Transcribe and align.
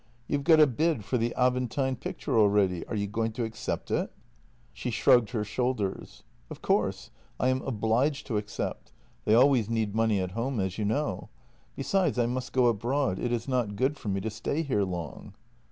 You 0.27 0.35
have 0.39 0.43
got 0.43 0.59
a 0.59 0.65
bid 0.65 1.05
for 1.05 1.19
the 1.19 1.31
Aventine 1.37 1.95
picture 1.95 2.35
already— 2.35 2.83
are 2.87 2.95
you 2.95 3.05
going 3.05 3.33
to 3.33 3.43
accept 3.43 3.91
it?" 3.91 4.11
She 4.73 4.89
shrugged 4.89 5.29
her 5.29 5.43
shoulders: 5.43 6.23
JENNY 6.47 6.47
183" 6.47 6.47
Of 6.57 6.61
course. 6.63 7.11
I 7.39 7.49
am 7.49 7.61
obliged 7.61 8.25
to 8.25 8.37
accept. 8.37 8.91
They 9.25 9.35
always 9.35 9.69
need 9.69 9.93
money 9.93 10.19
at 10.19 10.31
home, 10.31 10.59
as 10.59 10.79
you 10.79 10.85
know. 10.85 11.29
Besides, 11.75 12.17
I 12.17 12.25
must 12.25 12.51
go 12.51 12.65
abroad; 12.65 13.19
it 13.19 13.31
is 13.31 13.47
not 13.47 13.75
good 13.75 13.95
for 13.95 14.07
me 14.07 14.19
to 14.21 14.31
stay 14.31 14.63
here 14.63 14.83
long." 14.83 15.35